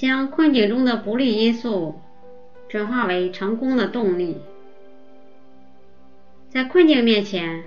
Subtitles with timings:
[0.00, 2.00] 将困境中的不利因素
[2.70, 4.40] 转化为成功的动力。
[6.48, 7.64] 在困境面前，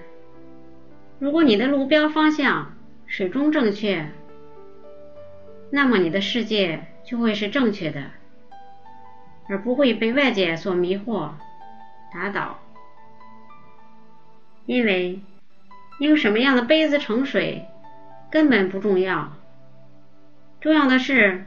[1.19, 2.75] 如果你的路标方向
[3.05, 4.09] 始终正确，
[5.69, 8.05] 那么你的世界就会是正确的，
[9.47, 11.29] 而不会被外界所迷惑、
[12.11, 12.59] 打倒。
[14.65, 15.19] 因为
[15.99, 17.67] 用什么样的杯子盛水
[18.31, 19.33] 根本不重要，
[20.59, 21.45] 重要的是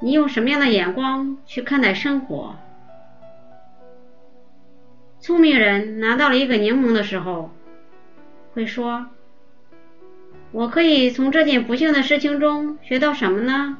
[0.00, 2.56] 你用什么样的眼光去看待生活。
[5.18, 7.50] 聪明人拿到了一个柠檬的时候，
[8.54, 9.06] 会说
[10.52, 13.78] ：“我可以从这件不幸的事情中学到什么呢？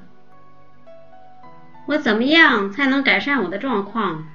[1.86, 4.26] 我怎么样才能改善我的状况？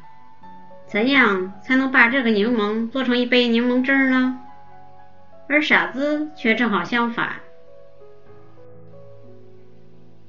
[0.88, 4.40] 怎样才能把这个柠檬做成一杯柠檬汁呢？”
[5.50, 7.41] 而傻子却正好相反。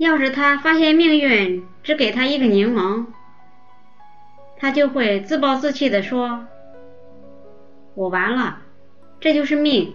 [0.03, 3.07] 要是他发现命运只给他一个柠檬，
[4.57, 6.45] 他就会自暴自弃地说。
[7.95, 8.59] 我完了，
[9.21, 9.95] 这就是命，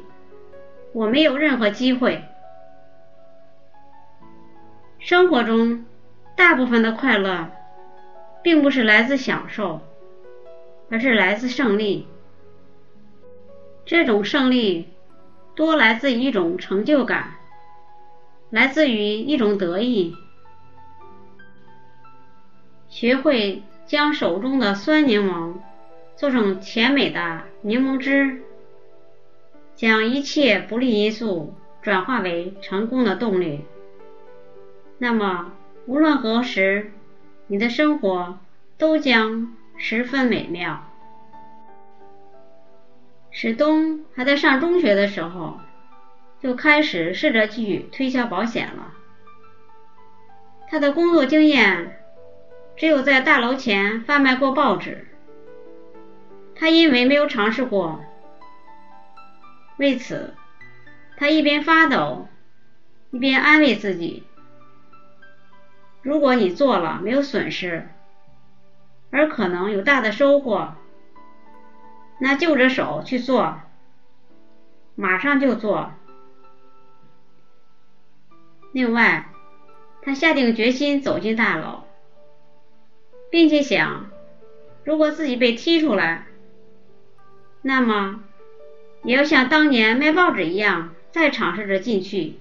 [0.94, 2.23] 我没有任何机会。
[4.97, 5.85] 生活中
[6.38, 7.50] 大部分的快乐，
[8.41, 9.81] 并不是来自享受，
[10.89, 12.08] 而是来自胜利。
[13.85, 14.88] 这种胜利
[15.53, 17.33] 多来自一种成就感，
[18.50, 20.16] 来自于一种得意。
[22.90, 25.56] 学会将手中的酸柠檬。
[26.16, 28.42] 做成甜美的柠檬汁，
[29.75, 31.53] 将一切不利因素
[31.84, 33.66] 转化为成功的动力。
[34.98, 35.52] 那么，
[35.86, 36.92] 无论何时，
[37.45, 38.40] 你的生活
[38.80, 40.90] 都将十分美妙。
[43.30, 45.59] 史东还在上中学的时候，
[46.39, 48.93] 就开始试着去推销保险了。
[50.69, 52.03] 他的工作经验
[52.75, 55.07] 只有在大楼前贩卖过报纸。
[56.55, 58.03] 他因为没有尝试过，
[59.78, 60.34] 为此，
[61.16, 62.28] 他一边发抖，
[63.12, 64.23] 一边安慰自己：
[66.01, 67.88] 如果你做了没有损失，
[69.12, 70.73] 而可能有大的收获，
[72.19, 73.59] 那就着手去做，
[74.95, 75.91] 马上就做。
[78.72, 79.25] 另外，
[80.01, 81.83] 他下定决心走进大楼，
[83.29, 84.09] 并且想，
[84.83, 86.25] 如果自己被踢出来。
[87.61, 88.23] 那么，
[89.03, 92.39] 也要像当年卖报纸一样，再尝试着进去。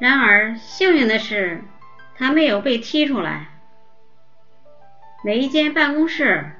[0.00, 1.62] 然而，幸运的是，
[2.16, 3.48] 他没有被踢出来。
[5.24, 6.52] 每一间办公室，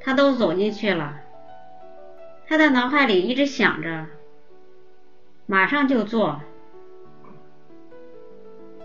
[0.00, 1.16] 他都走进去了。
[2.46, 4.06] 他的脑海里一直想着，
[5.46, 6.42] 马上就做。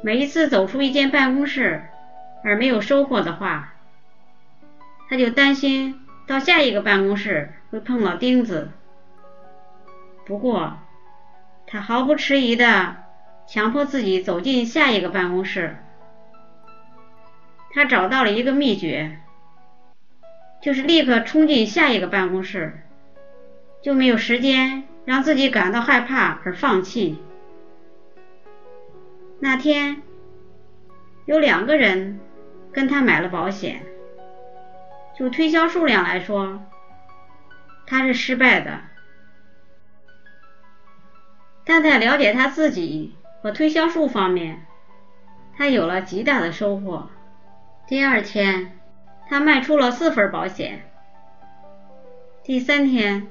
[0.06, 1.82] 每一次走出一间办公室
[2.44, 3.74] 而没有收获的话，
[5.10, 6.00] 他就担心。
[6.28, 8.70] 到下一个办公室会碰到钉子，
[10.28, 10.78] 不过
[11.66, 12.98] 他毫不迟疑的
[13.48, 15.76] 强迫自己走进下一个办公室。
[17.72, 19.18] 他找到了一个秘诀，
[20.62, 22.84] 就是立刻冲进下一个办公室，
[23.82, 27.20] 就没有时间让自己感到害怕而放弃。
[29.46, 30.02] 那天
[31.26, 32.20] 有两个人
[32.74, 33.86] 跟他买了保险。
[35.16, 36.66] 就推销数量来说，
[37.86, 38.82] 他是失败的。
[41.64, 43.14] 但在了解他自己
[43.44, 44.66] 和推销术方面，
[45.56, 47.08] 他有了极大的收获。
[47.86, 48.80] 第二天，
[49.30, 50.80] 他卖出了四份保险；
[52.44, 53.28] 第三天，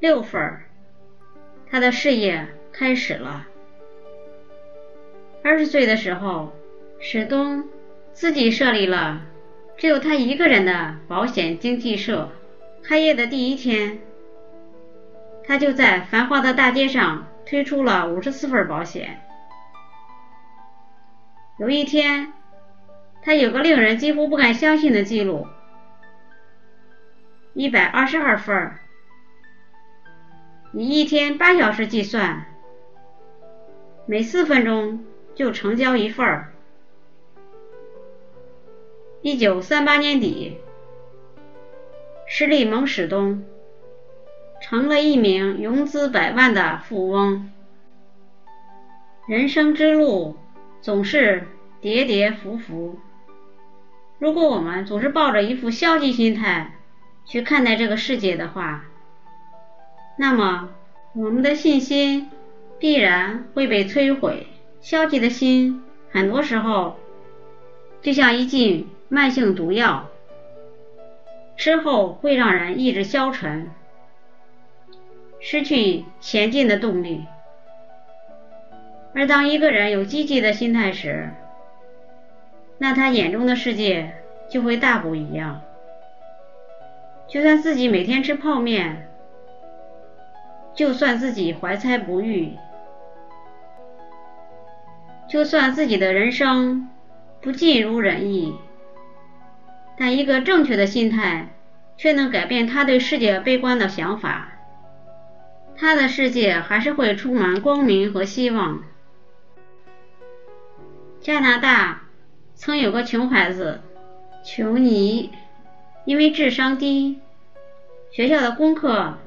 [0.00, 0.60] 六份。
[1.70, 3.46] 他的事业开始了。
[5.46, 6.52] 二十岁的时候，
[6.98, 7.68] 史东
[8.12, 9.22] 自己设立了。
[9.76, 12.32] 只有他一个人的保险经纪社。
[12.82, 14.00] 开业的第一天，
[15.46, 19.20] 他就在繁华的大街上推出了五十四份保险。
[21.60, 22.32] 有一天，
[23.22, 25.46] 他有个令人几乎不敢相信的记录：
[27.54, 28.72] 一百二十二份，
[30.72, 32.46] 以一天八小时计算，
[34.06, 35.04] 每四分钟
[35.36, 36.52] 就成交一份儿。
[39.22, 40.56] 一九三八年底，
[42.26, 43.44] 施利蒙史东
[44.62, 47.52] 成了一名融资百万的富翁。
[49.28, 50.36] 人生之路
[50.80, 51.46] 总是
[51.80, 52.98] 跌跌伏伏，
[54.18, 56.76] 如果我们总是抱着一副消极心态
[57.26, 58.84] 去看待这个世界的话，
[60.16, 60.70] 那么
[61.14, 62.30] 我们的信心
[62.78, 64.46] 必然会被摧毁。
[64.88, 66.94] 消极的心很多时候
[68.02, 70.06] 就像一剂慢性毒药，
[71.56, 73.68] 吃后会让人意志消沉，
[75.40, 77.24] 失去前进的动力。
[79.12, 81.30] 而当一个人有积极的心态时，
[82.78, 84.14] 那他眼中的世界
[84.48, 85.62] 就会大不一样。
[87.26, 89.08] 就算自己每天吃泡面，
[90.76, 92.52] 就算自己怀才不遇，
[95.28, 96.88] 就算自己的人生
[97.40, 98.54] 不尽如人意，
[99.98, 101.54] 但一个正确的心态
[101.96, 104.52] 却能改变他对世界悲观的想法。
[105.76, 108.82] 他的世界还是会充满光明和希望。
[111.20, 112.02] 加拿大
[112.54, 113.80] 曾有个穷孩子，
[114.44, 115.32] 琼尼。
[116.04, 117.18] 因为智商低，
[118.12, 119.18] 学校的功课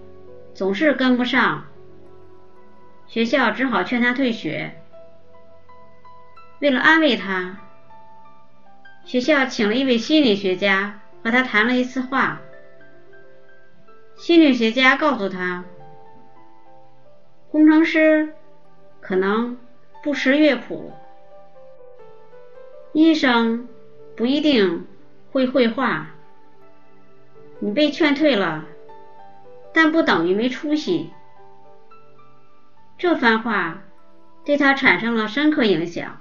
[0.54, 1.66] 总是跟不上，
[3.06, 4.79] 学校只好劝他退学。
[6.60, 7.58] 为了安慰他，
[9.06, 12.42] 学校请了一位心理学家和他谈了一次话。
[14.18, 15.64] 心理学家告诉他，
[17.50, 18.34] 工程师
[19.00, 19.58] 可能
[20.04, 20.92] 不识乐谱，
[22.92, 23.70] 医生
[24.18, 24.86] 不一定
[25.32, 26.08] 会绘画。
[27.60, 28.66] 你被劝退了，
[29.74, 31.12] 但不等于没出息。
[32.98, 33.82] 这番话
[34.44, 36.20] 对他产生了深刻影响。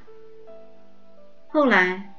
[1.49, 2.15] 后来，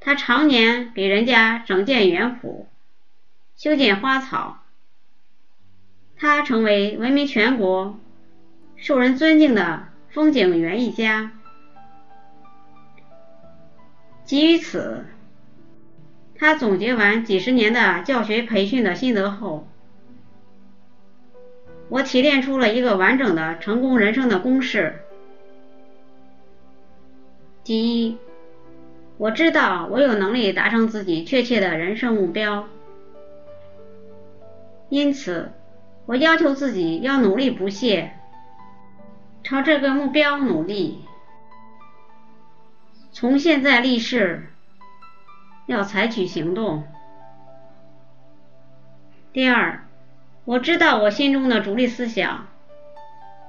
[0.00, 2.66] 他常年给人家整建园圃、
[3.56, 4.62] 修剪花草，
[6.16, 7.98] 他成为闻名全国、
[8.76, 11.32] 受人尊敬的风景园艺家。
[14.24, 15.04] 基于此。
[16.36, 19.68] 他总结完几十年的教学培训的心得后，
[21.88, 25.00] 我提炼出了一个完整的成功人生的公式。
[27.62, 28.18] 第一，
[29.16, 32.68] 我知道我有能力达成自己确切的人生目标，
[34.88, 35.52] 因此
[36.06, 38.14] 我要求自己要努力不懈，
[39.42, 41.04] 朝这个目标努力，
[43.12, 44.50] 从现在立誓。
[45.66, 46.84] 要采取行动。
[49.32, 49.86] 第二，
[50.44, 52.48] 我知道我心中的主力思想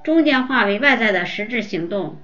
[0.02, 2.16] 终将化为外在的实质行动，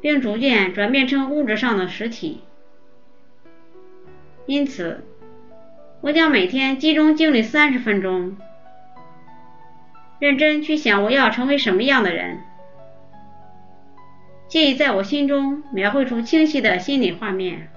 [0.00, 2.42] 并逐渐转变成物质上的实体。
[4.46, 5.04] 因此，
[6.00, 8.36] 我将每天集中精力三十分钟，
[10.18, 12.40] 认真去想我要成为什么样的人，
[14.48, 17.70] 借以在我心中描绘出清晰的心理画面。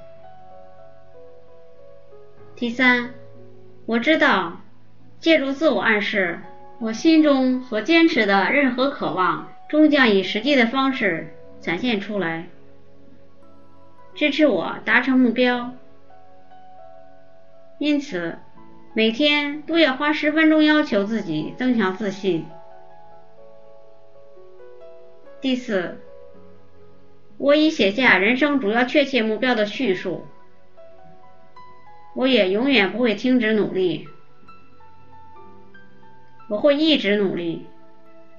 [2.56, 3.12] 第三，
[3.86, 4.62] 我知道，
[5.20, 6.40] 借助自我暗示，
[6.80, 12.50] 我心中所坚持的任何渴望，终将以实际的方式展现出来，
[14.14, 15.74] 支持我达成目标。
[17.78, 18.38] 因此，
[18.94, 22.46] 每天都要花十分钟要求自己增强自信。
[25.40, 26.02] 第四，
[27.38, 30.26] 我已写下人生主要确切目标的叙述。
[32.14, 34.08] 我也永远不会停止努力，
[36.50, 37.66] 我会一直努力，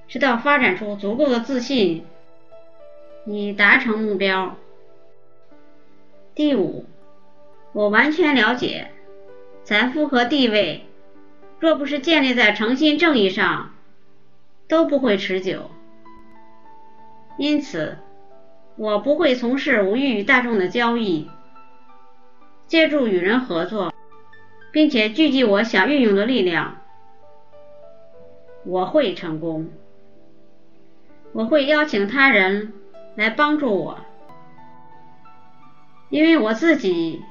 [0.07, 2.05] 直到发展出足够的自信，
[3.25, 4.55] 以达成目标。
[6.35, 6.85] 第五，
[7.73, 8.91] 我完全了解，
[9.63, 10.85] 财富和地位，
[11.59, 13.73] 若不是建立在诚信正义上，
[14.67, 15.71] 都不会持久。
[17.37, 17.97] 因此，
[18.75, 21.29] 我不会从事无益于大众的交易。
[22.67, 23.93] 借助与人合作，
[24.71, 26.81] 并且聚集我想运用的力量，
[28.65, 29.69] 我会成功。
[31.31, 32.73] 我会邀请他人
[33.15, 33.99] 来帮助我，
[36.09, 37.23] 因为我自己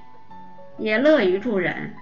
[0.78, 1.94] 也乐于助人。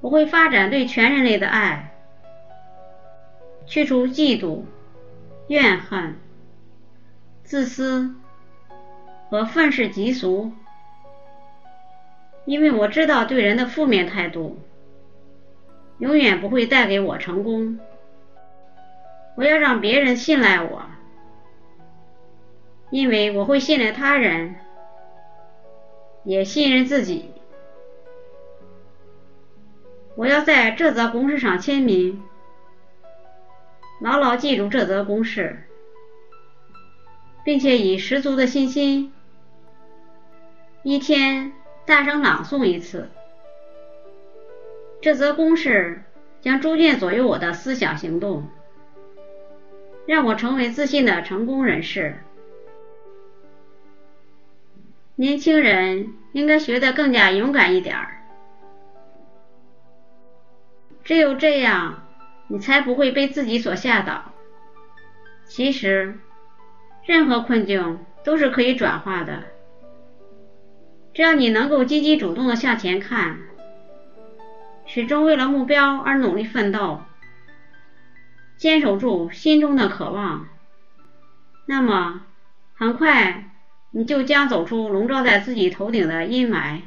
[0.00, 1.94] 我会发展对全人类的爱，
[3.66, 4.64] 去除嫉妒、
[5.48, 6.16] 怨恨、
[7.42, 8.14] 自私
[9.30, 10.52] 和愤世嫉俗。
[12.44, 14.58] 因为我知道对人的负面态度
[15.96, 17.78] 永远不会带给我成功。
[19.34, 20.82] 我要让别人信赖我，
[22.94, 24.54] 因为我会信任他人，
[26.22, 27.32] 也信任自己。
[30.14, 32.22] 我要在这则公式上签名，
[34.00, 35.64] 牢牢记住这则公式，
[37.44, 39.12] 并且以十足的信心，
[40.84, 41.52] 一天。
[41.86, 43.10] 大声朗诵一次，
[45.02, 46.04] 这则公式
[46.40, 48.48] 将逐渐左右我的思想行动，
[50.06, 52.20] 让我成为自信的成功人士。
[55.16, 58.20] 年轻人应该学得更加勇敢一点儿。
[61.04, 62.08] 只有这样，
[62.48, 64.32] 你才不会被自己所吓倒。
[65.44, 66.18] 其实，
[67.04, 69.44] 任何困境都是可以转化的，
[71.12, 73.38] 只要你能够积极主动的向前看，
[74.86, 77.02] 始终为了目标而努力奋斗，
[78.56, 80.48] 坚守住心中的渴望，
[81.66, 82.22] 那么
[82.74, 83.50] 很快
[83.94, 86.80] 你就将走出笼罩在自己头顶的阴霾。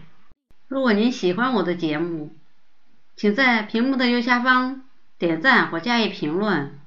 [0.67, 2.35] 如果您喜欢我的节目，
[3.15, 4.83] 请在屏幕的右下方
[5.17, 6.77] 点赞或加以评论。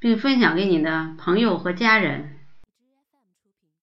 [0.00, 2.39] 并分享给你的朋友和家人。